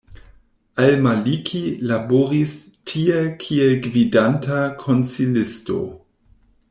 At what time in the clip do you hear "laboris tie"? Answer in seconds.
1.91-3.21